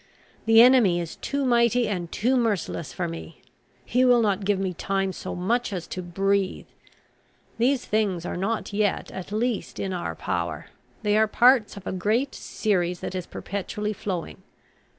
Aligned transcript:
The 0.47 0.63
enemy 0.63 0.99
is 0.99 1.17
too 1.17 1.45
mighty 1.45 1.87
and 1.87 2.11
too 2.11 2.35
merciless 2.35 2.91
for 2.91 3.07
me; 3.07 3.43
he 3.85 4.03
will 4.03 4.19
not 4.23 4.45
give 4.45 4.57
me 4.57 4.73
time 4.73 5.13
so 5.13 5.35
much 5.35 5.71
as 5.71 5.85
to 5.89 6.01
breathe. 6.01 6.65
These 7.59 7.85
things 7.85 8.25
are 8.25 8.35
not 8.35 8.73
yet 8.73 9.11
at 9.11 9.31
least 9.31 9.79
in 9.79 9.93
our 9.93 10.15
power: 10.15 10.71
they 11.03 11.15
are 11.19 11.27
parts 11.27 11.77
of 11.77 11.85
a 11.85 11.91
great 11.91 12.33
series 12.33 13.01
that 13.01 13.13
is 13.13 13.27
perpetually 13.27 13.93
flowing. 13.93 14.41